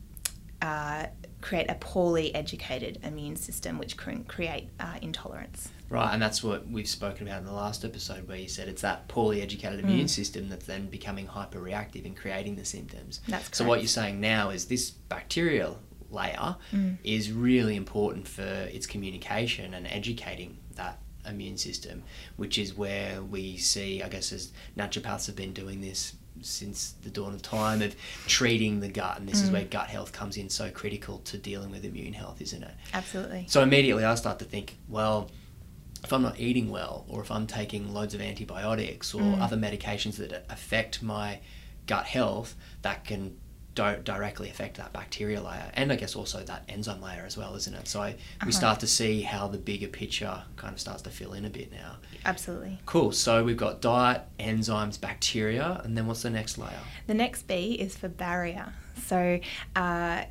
uh, 0.61 1.07
create 1.41 1.69
a 1.69 1.75
poorly 1.75 2.33
educated 2.35 2.99
immune 3.03 3.35
system, 3.35 3.77
which 3.77 3.97
can 3.97 4.23
create 4.25 4.69
uh, 4.79 4.95
intolerance. 5.01 5.69
Right, 5.89 6.13
and 6.13 6.21
that's 6.21 6.41
what 6.43 6.69
we've 6.69 6.87
spoken 6.87 7.27
about 7.27 7.39
in 7.39 7.45
the 7.45 7.51
last 7.53 7.83
episode, 7.83 8.27
where 8.27 8.37
you 8.37 8.47
said 8.47 8.69
it's 8.69 8.81
that 8.83 9.07
poorly 9.09 9.41
educated 9.41 9.79
immune 9.81 10.07
system 10.07 10.47
that's 10.47 10.65
then 10.65 10.87
becoming 10.87 11.27
hyperreactive 11.27 12.05
and 12.05 12.15
creating 12.15 12.55
the 12.55 12.63
symptoms. 12.65 13.19
That's 13.27 13.43
correct. 13.45 13.55
So 13.55 13.65
what 13.65 13.79
you're 13.81 13.87
saying 13.87 14.21
now 14.21 14.51
is 14.51 14.65
this 14.65 14.91
bacterial 14.91 15.79
layer 16.09 16.55
Mm. 16.73 16.97
is 17.03 17.31
really 17.31 17.75
important 17.75 18.27
for 18.27 18.41
its 18.43 18.85
communication 18.85 19.73
and 19.73 19.87
educating 19.87 20.57
that 20.75 20.99
immune 21.25 21.57
system, 21.57 22.03
which 22.37 22.57
is 22.57 22.73
where 22.73 23.21
we 23.21 23.57
see, 23.57 24.01
I 24.01 24.09
guess, 24.09 24.31
as 24.31 24.51
naturopaths 24.77 25.27
have 25.27 25.35
been 25.35 25.53
doing 25.53 25.81
this 25.81 26.13
since 26.41 26.93
the 27.03 27.09
dawn 27.09 27.33
of 27.33 27.41
time 27.41 27.81
of 27.81 27.95
treating 28.27 28.79
the 28.79 28.87
gut, 28.87 29.19
and 29.19 29.27
this 29.27 29.41
is 29.41 29.49
Mm. 29.49 29.53
where 29.53 29.63
gut 29.65 29.87
health 29.89 30.11
comes 30.11 30.37
in 30.37 30.49
so 30.49 30.71
critical 30.71 31.19
to 31.25 31.37
dealing 31.37 31.69
with 31.71 31.83
immune 31.85 32.13
health, 32.13 32.41
isn't 32.41 32.63
it? 32.63 32.73
Absolutely. 32.93 33.45
So 33.47 33.61
immediately 33.61 34.05
I 34.05 34.15
start 34.15 34.39
to 34.39 34.45
think, 34.45 34.77
well, 34.87 35.29
if 36.03 36.11
I'm 36.11 36.23
not 36.23 36.39
eating 36.39 36.69
well, 36.71 37.05
or 37.07 37.21
if 37.21 37.29
I'm 37.29 37.45
taking 37.45 37.93
loads 37.93 38.13
of 38.15 38.21
antibiotics 38.21 39.13
or 39.13 39.39
other 39.39 39.55
medications 39.57 40.15
that 40.17 40.45
affect 40.49 41.03
my 41.03 41.39
gut 41.85 42.05
health, 42.05 42.55
that 42.81 43.05
can 43.05 43.37
di- 43.75 43.99
directly 44.03 44.49
affect 44.49 44.77
that 44.77 44.93
bacteria 44.93 45.41
layer, 45.41 45.71
and 45.73 45.91
I 45.91 45.95
guess 45.95 46.15
also 46.15 46.43
that 46.43 46.63
enzyme 46.69 47.01
layer 47.01 47.23
as 47.25 47.37
well, 47.37 47.55
isn't 47.55 47.73
it? 47.73 47.87
So 47.87 48.01
I, 48.01 48.15
we 48.45 48.51
start 48.51 48.79
to 48.81 48.87
see 48.87 49.21
how 49.21 49.47
the 49.47 49.57
bigger 49.57 49.87
picture 49.87 50.43
kind 50.55 50.73
of 50.73 50.79
starts 50.79 51.01
to 51.03 51.09
fill 51.09 51.33
in 51.33 51.45
a 51.45 51.49
bit 51.49 51.71
now. 51.71 51.97
Absolutely. 52.25 52.79
Cool. 52.85 53.11
So 53.11 53.43
we've 53.43 53.57
got 53.57 53.81
diet, 53.81 54.23
enzymes, 54.39 54.99
bacteria, 54.99 55.81
and 55.83 55.97
then 55.97 56.07
what's 56.07 56.21
the 56.23 56.29
next 56.29 56.57
layer? 56.57 56.79
The 57.07 57.13
next 57.13 57.47
B 57.47 57.73
is 57.73 57.95
for 57.95 58.09
barrier. 58.09 58.73
So 59.05 59.39
uh, 59.75 60.23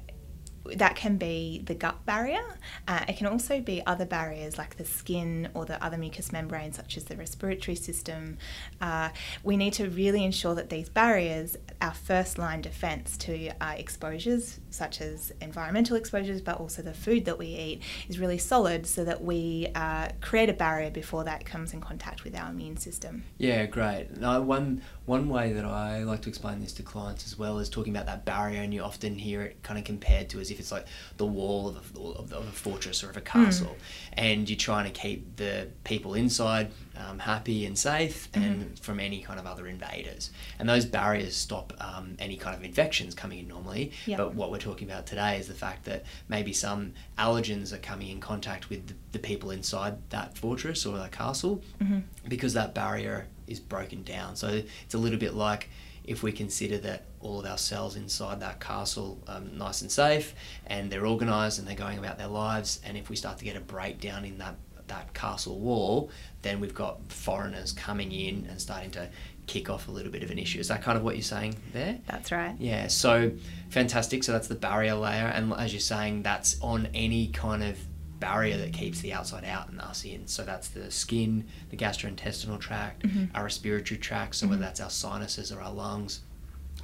that 0.77 0.97
can 0.97 1.17
be 1.17 1.63
the 1.65 1.75
gut 1.75 2.05
barrier. 2.07 2.43
Uh, 2.87 3.05
it 3.09 3.17
can 3.17 3.27
also 3.27 3.61
be 3.61 3.85
other 3.87 4.07
barriers 4.07 4.59
like 4.59 4.77
the 4.77 4.85
skin 4.85 5.49
or 5.55 5.65
the 5.65 5.83
other 5.85 5.97
mucous 5.97 6.33
membranes, 6.33 6.77
such 6.77 6.97
as 6.97 7.05
the 7.05 7.17
respiratory 7.17 7.75
system. 7.75 8.39
Uh, 8.81 9.11
we 9.43 9.57
need 9.57 9.73
to 9.75 9.89
really 9.89 10.25
ensure 10.25 10.55
that 10.55 10.71
these 10.71 10.89
barriers, 10.89 11.57
our 11.81 11.95
first 11.95 12.39
line 12.39 12.61
defense 12.61 13.17
to 13.19 13.51
uh, 13.61 13.75
exposures, 13.77 14.61
such 14.71 15.01
as 15.01 15.33
environmental 15.41 15.97
exposures, 15.97 16.41
but 16.41 16.59
also 16.59 16.83
the 16.83 16.95
food 16.95 17.25
that 17.25 17.39
we 17.39 17.47
eat, 17.47 17.83
is 18.09 18.19
really 18.19 18.39
solid 18.39 18.87
so 18.87 19.05
that 19.05 19.23
we 19.23 19.69
uh, 19.75 20.09
create 20.21 20.49
a 20.49 20.55
barrier 20.55 20.91
before 20.91 21.25
that 21.25 21.45
comes 21.45 21.73
in 21.73 21.81
contact 21.81 22.25
with 22.25 22.37
our 22.37 22.51
immune 22.51 22.77
system. 22.77 23.25
Yeah, 23.39 23.67
great. 23.67 24.17
Now, 24.17 24.41
one 24.41 24.83
one 25.07 25.29
way 25.29 25.53
that 25.53 25.65
I 25.65 26.05
like 26.05 26.23
to 26.23 26.29
explain 26.29 26.61
this 26.61 26.73
to 26.75 26.85
clients 26.85 27.27
as 27.27 27.37
well 27.37 27.59
is 27.59 27.69
talking 27.69 27.93
about 27.93 28.07
that 28.07 28.25
barrier, 28.25 28.63
and 28.63 28.73
you 28.73 28.83
often 28.83 29.17
hear 29.19 29.43
it 29.43 29.61
kind 29.65 29.77
of 29.77 29.85
compared 29.85 30.29
to 30.31 30.39
as 30.39 30.53
if 30.53 30.60
it's 30.61 30.71
like 30.71 30.87
the 31.17 31.27
wall 31.27 31.69
of 31.69 31.77
a, 31.97 32.01
of, 32.01 32.33
of 32.33 32.47
a 32.47 32.53
fortress 32.53 33.03
or 33.03 33.11
of 33.11 33.17
a 33.17 33.21
castle, 33.21 33.77
and 34.13 34.49
you're 34.49 34.57
trying 34.57 34.85
to 34.85 34.93
keep 34.93 35.37
the 35.37 35.69
people 35.85 36.15
inside 36.15 36.71
um, 36.97 37.19
happy 37.19 37.67
and 37.67 37.79
safe, 37.79 38.29
and 38.35 38.79
from 38.79 39.01
any 39.01 39.23
kind 39.23 39.41
of 39.41 39.47
other 39.47 39.67
invaders. 39.67 40.31
And 40.59 40.69
those 40.69 40.85
barriers 40.85 41.35
stop 41.35 41.73
um, 41.81 42.17
any 42.19 42.37
kind 42.37 42.55
of 42.57 42.63
infections 42.63 43.15
coming 43.15 43.41
in 43.41 43.49
normally. 43.49 43.93
Yep. 44.07 44.19
But 44.19 44.35
what 44.35 44.51
we're 44.51 44.59
talking 44.59 44.89
about 44.91 45.07
today 45.07 45.39
is 45.39 45.49
the 45.49 45.55
fact 45.55 45.85
that 45.87 46.05
maybe 46.29 46.53
some 46.53 46.93
allergens 47.19 47.73
are 47.73 47.79
coming 47.79 48.09
in 48.09 48.21
contact 48.21 48.69
with 48.71 48.87
the, 48.87 48.95
the 49.13 49.19
people 49.19 49.51
inside 49.51 49.99
that 50.11 50.37
fortress 50.37 50.87
or 50.87 50.97
that 50.99 51.13
castle 51.13 51.63
because 52.29 52.53
that 52.55 52.75
barrier 52.75 53.27
is 53.47 53.61
broken 53.61 54.03
down. 54.03 54.37
So 54.37 54.63
it's 54.85 54.95
a 54.95 54.99
little 54.99 55.19
bit 55.19 55.35
like 55.35 55.69
if 56.11 56.25
we 56.25 56.33
consider 56.33 56.77
that 56.77 57.05
all 57.21 57.39
of 57.39 57.47
our 57.47 57.57
cells 57.57 57.95
inside 57.95 58.41
that 58.41 58.59
castle 58.59 59.23
are 59.29 59.41
nice 59.41 59.81
and 59.81 59.93
safe 59.93 60.35
and 60.67 60.91
they're 60.91 61.07
organized 61.07 61.59
and 61.61 61.69
they're 61.69 61.77
going 61.87 61.99
about 61.99 62.19
their 62.19 62.27
lives 62.27 62.81
and 62.85 62.97
if 62.97 63.09
we 63.09 63.15
start 63.15 63.39
to 63.39 63.45
get 63.45 63.57
a 63.57 63.61
breakdown 63.61 64.25
in 64.25 64.37
that 64.39 64.57
that 64.89 65.15
castle 65.15 65.61
wall 65.61 66.11
then 66.43 66.59
we've 66.59 66.75
got 66.75 66.99
foreigners 67.13 67.71
coming 67.71 68.11
in 68.11 68.45
and 68.51 68.61
starting 68.61 68.91
to 68.91 69.09
kick 69.47 69.71
off 69.71 69.87
a 69.87 69.91
little 69.93 70.11
bit 70.11 70.25
of 70.25 70.33
an 70.33 70.39
issue 70.39 70.59
is 70.59 70.67
that 70.67 70.83
kind 70.83 70.99
of 70.99 71.05
what 71.05 71.15
you're 71.15 71.23
saying 71.23 71.55
there 71.73 71.97
That's 72.09 72.33
right. 72.33 72.57
yeah, 72.59 72.89
so 72.89 73.31
fantastic. 73.69 74.25
So 74.25 74.33
that's 74.33 74.49
the 74.49 74.57
barrier 74.57 74.95
layer, 74.97 75.27
and 75.27 75.53
as 75.55 75.73
you're 75.73 75.81
saying, 75.81 76.23
that's 76.25 76.61
on 76.61 76.89
any 76.93 77.29
kind 77.29 77.63
of 77.63 77.79
barrier 78.21 78.57
that 78.59 78.73
keeps 78.73 79.01
the 79.01 79.13
outside 79.13 79.45
out 79.45 79.69
and 79.69 79.81
us 79.81 80.05
in. 80.05 80.27
So 80.27 80.45
that's 80.45 80.69
the 80.69 80.91
skin, 80.91 81.47
the 81.71 81.77
gastrointestinal 81.77 82.61
tract, 82.61 83.03
mm-hmm. 83.03 83.35
our 83.35 83.45
respiratory 83.45 83.99
tract. 83.99 84.37
So 84.37 84.47
whether 84.47 84.57
mm-hmm. 84.57 84.65
that's 84.65 84.81
our 84.81 84.91
sinuses 84.91 85.51
or 85.51 85.61
our 85.61 85.73
lungs, 85.73 86.21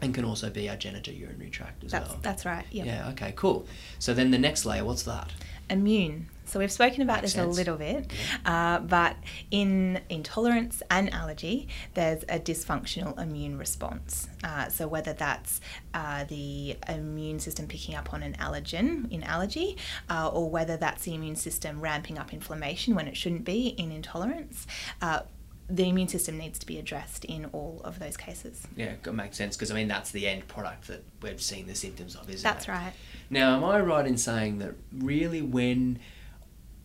and 0.02 0.14
can 0.14 0.25
also 0.25 0.50
be 0.50 0.69
our 0.69 0.76
genitourinary 0.76 1.50
tract 1.50 1.83
as 1.85 1.93
That's, 1.93 2.11
well. 2.11 2.19
that's 2.21 2.45
right. 2.45 2.66
Yep. 2.71 2.87
Yeah. 2.87 3.09
Okay. 3.11 3.33
Cool. 3.35 3.66
So 3.99 4.12
then 4.12 4.31
the 4.31 4.38
next 4.38 4.66
layer, 4.66 4.85
what's 4.85 5.05
that? 5.05 5.31
immune. 5.71 6.28
So 6.46 6.60
we've 6.60 6.72
spoken 6.72 7.02
about 7.02 7.22
Makes 7.22 7.22
this 7.22 7.32
sense. 7.32 7.54
a 7.54 7.58
little 7.58 7.76
bit, 7.76 8.10
uh, 8.44 8.78
but 8.78 9.16
in 9.50 10.00
intolerance 10.08 10.82
and 10.90 11.12
allergy, 11.12 11.68
there's 11.94 12.22
a 12.28 12.38
dysfunctional 12.38 13.20
immune 13.20 13.58
response. 13.58 14.28
Uh, 14.44 14.68
so 14.68 14.86
whether 14.86 15.12
that's 15.12 15.60
uh, 15.92 16.24
the 16.24 16.76
immune 16.88 17.40
system 17.40 17.66
picking 17.66 17.94
up 17.94 18.14
on 18.14 18.22
an 18.22 18.34
allergen 18.34 19.10
in 19.10 19.22
allergy, 19.24 19.76
uh, 20.08 20.28
or 20.28 20.48
whether 20.48 20.76
that's 20.76 21.02
the 21.04 21.14
immune 21.14 21.36
system 21.36 21.80
ramping 21.80 22.16
up 22.16 22.32
inflammation 22.32 22.94
when 22.94 23.08
it 23.08 23.16
shouldn't 23.16 23.44
be 23.44 23.68
in 23.68 23.90
intolerance. 23.90 24.66
Uh, 25.02 25.20
the 25.68 25.88
immune 25.88 26.06
system 26.06 26.38
needs 26.38 26.60
to 26.60 26.66
be 26.66 26.78
addressed 26.78 27.24
in 27.24 27.46
all 27.46 27.80
of 27.84 27.98
those 27.98 28.16
cases. 28.16 28.66
Yeah, 28.76 28.92
it 29.04 29.12
makes 29.12 29.36
sense 29.36 29.56
because 29.56 29.72
I 29.72 29.74
mean 29.74 29.88
that's 29.88 30.12
the 30.12 30.28
end 30.28 30.46
product 30.46 30.86
that 30.86 31.02
we've 31.22 31.42
seen 31.42 31.66
the 31.66 31.74
symptoms 31.74 32.14
of, 32.14 32.30
isn't 32.30 32.44
That's 32.44 32.64
it? 32.64 32.68
That's 32.68 32.68
right. 32.68 32.92
Now, 33.30 33.56
am 33.56 33.64
I 33.64 33.80
right 33.80 34.06
in 34.06 34.16
saying 34.16 34.58
that 34.58 34.74
really 34.96 35.42
when 35.42 35.98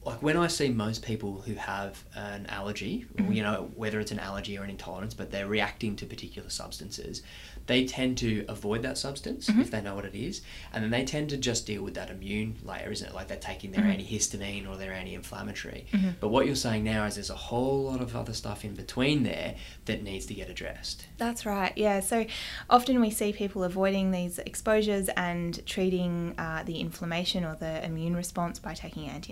like 0.03 0.23
when 0.23 0.35
I 0.35 0.47
see 0.47 0.69
most 0.69 1.03
people 1.05 1.41
who 1.41 1.53
have 1.53 2.03
an 2.15 2.47
allergy, 2.47 3.05
or, 3.17 3.23
mm-hmm. 3.23 3.33
you 3.33 3.43
know, 3.43 3.71
whether 3.75 3.99
it's 3.99 4.11
an 4.11 4.19
allergy 4.19 4.57
or 4.57 4.63
an 4.63 4.71
intolerance, 4.71 5.13
but 5.13 5.29
they're 5.29 5.47
reacting 5.47 5.95
to 5.97 6.07
particular 6.07 6.49
substances, 6.49 7.21
they 7.67 7.85
tend 7.85 8.17
to 8.17 8.43
avoid 8.47 8.81
that 8.81 8.97
substance 8.97 9.47
if 9.47 9.55
mm-hmm. 9.55 9.69
they 9.69 9.81
know 9.81 9.93
what 9.93 10.05
it 10.05 10.15
is, 10.15 10.41
and 10.73 10.83
then 10.83 10.89
they 10.89 11.05
tend 11.05 11.29
to 11.29 11.37
just 11.37 11.67
deal 11.67 11.83
with 11.83 11.93
that 11.93 12.09
immune 12.09 12.57
layer, 12.63 12.91
isn't 12.91 13.09
it? 13.09 13.13
Like 13.13 13.27
they're 13.27 13.37
taking 13.37 13.71
their 13.71 13.83
mm-hmm. 13.83 14.01
antihistamine 14.01 14.67
or 14.67 14.75
their 14.75 14.91
anti-inflammatory. 14.91 15.85
But 16.19 16.29
what 16.29 16.47
you're 16.47 16.55
saying 16.55 16.83
now 16.83 17.05
is 17.05 17.15
there's 17.15 17.29
a 17.29 17.35
whole 17.35 17.83
lot 17.83 18.01
of 18.01 18.15
other 18.15 18.33
stuff 18.33 18.65
in 18.65 18.73
between 18.73 19.21
there 19.21 19.55
that 19.85 20.01
needs 20.01 20.25
to 20.27 20.33
get 20.33 20.49
addressed. 20.49 21.05
That's 21.19 21.45
right, 21.45 21.73
yeah. 21.75 21.99
So 21.99 22.25
often 22.69 22.99
we 23.01 23.11
see 23.11 23.33
people 23.33 23.63
avoiding 23.63 24.09
these 24.09 24.39
exposures 24.39 25.09
and 25.09 25.63
treating 25.67 26.33
uh, 26.39 26.63
the 26.63 26.79
inflammation 26.79 27.45
or 27.45 27.55
the 27.55 27.85
immune 27.85 28.15
response 28.15 28.57
by 28.57 28.73
taking 28.73 29.07
anti 29.07 29.31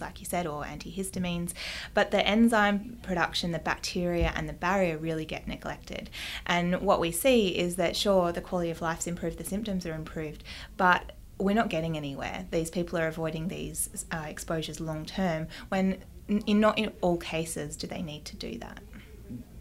like 0.00 0.20
you 0.20 0.26
said, 0.26 0.46
or 0.46 0.64
antihistamines. 0.64 1.52
But 1.94 2.10
the 2.10 2.26
enzyme 2.26 2.98
production, 3.02 3.52
the 3.52 3.58
bacteria, 3.58 4.32
and 4.34 4.48
the 4.48 4.52
barrier 4.52 4.98
really 4.98 5.24
get 5.24 5.46
neglected. 5.48 6.10
And 6.46 6.80
what 6.80 7.00
we 7.00 7.12
see 7.12 7.48
is 7.48 7.76
that, 7.76 7.96
sure, 7.96 8.32
the 8.32 8.40
quality 8.40 8.70
of 8.70 8.80
life's 8.80 9.06
improved, 9.06 9.38
the 9.38 9.44
symptoms 9.44 9.86
are 9.86 9.94
improved, 9.94 10.44
but 10.76 11.12
we're 11.38 11.54
not 11.54 11.68
getting 11.68 11.96
anywhere. 11.96 12.46
These 12.50 12.70
people 12.70 12.98
are 12.98 13.06
avoiding 13.06 13.48
these 13.48 14.04
uh, 14.10 14.24
exposures 14.26 14.80
long 14.80 15.04
term 15.04 15.46
when 15.68 15.98
in 16.28 16.60
not 16.60 16.78
in 16.78 16.92
all 17.00 17.16
cases 17.16 17.76
do 17.76 17.86
they 17.86 18.02
need 18.02 18.24
to 18.26 18.36
do 18.36 18.58
that. 18.58 18.80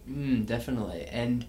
Mm, 0.09 0.45
definitely. 0.45 1.05
And 1.05 1.45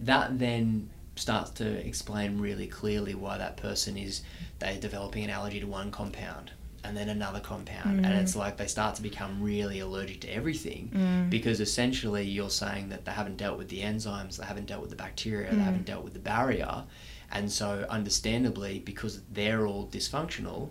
that 0.00 0.38
then 0.38 0.90
starts 1.16 1.50
to 1.50 1.66
explain 1.86 2.38
really 2.38 2.66
clearly 2.66 3.14
why 3.14 3.36
that 3.38 3.56
person 3.56 3.96
is 3.96 4.22
they're 4.58 4.78
developing 4.78 5.24
an 5.24 5.30
allergy 5.30 5.60
to 5.60 5.66
one 5.66 5.90
compound 5.90 6.52
and 6.84 6.96
then 6.96 7.08
another 7.08 7.40
compound 7.40 8.06
and 8.06 8.14
it's 8.14 8.36
like 8.36 8.56
they 8.56 8.66
start 8.66 8.94
to 8.94 9.02
become 9.02 9.42
really 9.42 9.80
allergic 9.80 10.20
to 10.20 10.28
everything 10.28 11.26
because 11.28 11.60
essentially 11.60 12.24
you're 12.24 12.50
saying 12.50 12.88
that 12.88 13.04
they 13.04 13.12
haven't 13.12 13.36
dealt 13.36 13.58
with 13.58 13.68
the 13.68 13.80
enzymes 13.80 14.36
they 14.36 14.46
haven't 14.46 14.66
dealt 14.66 14.80
with 14.80 14.90
the 14.90 14.96
bacteria 14.96 15.50
they 15.50 15.60
haven't 15.60 15.84
dealt 15.84 16.04
with 16.04 16.12
the 16.12 16.20
barrier 16.20 16.84
and 17.32 17.50
so 17.50 17.84
understandably 17.90 18.78
because 18.78 19.22
they're 19.32 19.66
all 19.66 19.86
dysfunctional 19.88 20.70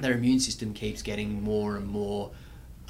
their 0.00 0.14
immune 0.14 0.40
system 0.40 0.74
keeps 0.74 1.02
getting 1.02 1.42
more 1.42 1.76
and 1.76 1.86
more 1.86 2.30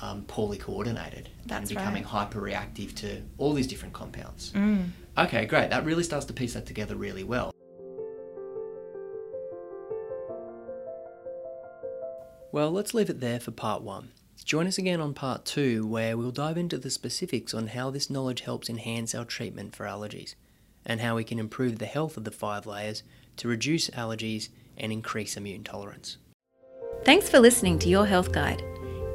um, 0.00 0.22
poorly 0.26 0.58
coordinated 0.58 1.28
That's 1.46 1.70
and 1.70 1.78
becoming 1.78 2.02
right. 2.02 2.10
hyper 2.10 2.40
reactive 2.40 2.94
to 2.96 3.22
all 3.38 3.52
these 3.52 3.66
different 3.66 3.94
compounds. 3.94 4.52
Mm. 4.52 4.88
Okay, 5.16 5.46
great. 5.46 5.70
That 5.70 5.84
really 5.84 6.02
starts 6.02 6.26
to 6.26 6.32
piece 6.32 6.54
that 6.54 6.66
together 6.66 6.96
really 6.96 7.24
well. 7.24 7.53
Well, 12.54 12.70
let's 12.70 12.94
leave 12.94 13.10
it 13.10 13.18
there 13.18 13.40
for 13.40 13.50
part 13.50 13.82
one. 13.82 14.12
Join 14.44 14.68
us 14.68 14.78
again 14.78 15.00
on 15.00 15.12
part 15.12 15.44
two, 15.44 15.84
where 15.88 16.16
we'll 16.16 16.30
dive 16.30 16.56
into 16.56 16.78
the 16.78 16.88
specifics 16.88 17.52
on 17.52 17.66
how 17.66 17.90
this 17.90 18.08
knowledge 18.08 18.42
helps 18.42 18.70
enhance 18.70 19.12
our 19.12 19.24
treatment 19.24 19.74
for 19.74 19.86
allergies 19.86 20.36
and 20.86 21.00
how 21.00 21.16
we 21.16 21.24
can 21.24 21.40
improve 21.40 21.80
the 21.80 21.86
health 21.86 22.16
of 22.16 22.22
the 22.22 22.30
five 22.30 22.64
layers 22.64 23.02
to 23.38 23.48
reduce 23.48 23.90
allergies 23.90 24.50
and 24.78 24.92
increase 24.92 25.36
immune 25.36 25.64
tolerance. 25.64 26.18
Thanks 27.04 27.28
for 27.28 27.40
listening 27.40 27.76
to 27.80 27.88
Your 27.88 28.06
Health 28.06 28.30
Guide. 28.30 28.62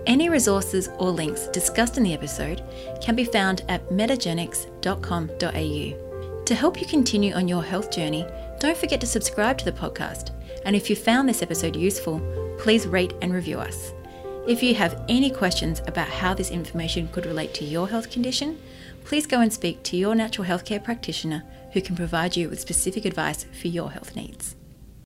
Any 0.06 0.28
resources 0.28 0.90
or 0.98 1.10
links 1.10 1.48
discussed 1.48 1.96
in 1.96 2.04
the 2.04 2.14
episode 2.14 2.62
can 3.02 3.16
be 3.16 3.24
found 3.24 3.62
at 3.70 3.88
metagenics.com.au. 3.88 6.44
To 6.44 6.56
help 6.56 6.82
you 6.82 6.88
continue 6.88 7.34
on 7.34 7.48
your 7.48 7.64
health 7.64 7.90
journey, 7.90 8.28
don't 8.60 8.78
forget 8.78 9.00
to 9.00 9.08
subscribe 9.08 9.58
to 9.60 9.66
the 9.66 9.72
podcast. 9.72 10.32
And 10.66 10.76
if 10.76 10.90
you 10.90 10.98
found 10.98 11.30
this 11.30 11.42
episode 11.42 11.78
useful, 11.78 12.49
please 12.60 12.86
rate 12.86 13.14
and 13.22 13.34
review 13.34 13.58
us. 13.58 13.94
If 14.48 14.62
you 14.62 14.76
have 14.76 15.04
any 15.08 15.32
questions 15.32 15.82
about 15.88 16.10
how 16.10 16.34
this 16.34 16.52
information 16.52 17.08
could 17.08 17.26
relate 17.26 17.54
to 17.56 17.66
your 17.66 17.88
health 17.88 18.12
condition, 18.12 18.62
please 19.06 19.26
go 19.26 19.42
and 19.42 19.52
speak 19.52 19.82
to 19.84 19.98
your 19.98 20.14
natural 20.14 20.48
healthcare 20.48 20.84
practitioner 20.84 21.44
who 21.72 21.82
can 21.82 21.96
provide 21.96 22.36
you 22.36 22.50
with 22.50 22.60
specific 22.60 23.06
advice 23.06 23.46
for 23.60 23.70
your 23.70 23.92
health 23.92 24.16
needs. 24.16 24.56